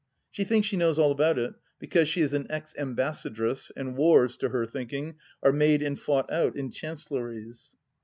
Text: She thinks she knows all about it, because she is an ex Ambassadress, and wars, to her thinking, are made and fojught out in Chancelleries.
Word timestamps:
She 0.31 0.43
thinks 0.45 0.67
she 0.67 0.77
knows 0.77 0.97
all 0.97 1.11
about 1.11 1.37
it, 1.37 1.53
because 1.77 2.09
she 2.09 2.21
is 2.21 2.33
an 2.33 2.47
ex 2.49 2.73
Ambassadress, 2.75 3.71
and 3.75 3.95
wars, 3.95 4.35
to 4.37 4.49
her 4.49 4.65
thinking, 4.65 5.17
are 5.43 5.53
made 5.53 5.83
and 5.83 5.95
fojught 5.95 6.25
out 6.31 6.55
in 6.55 6.71
Chancelleries. 6.71 7.75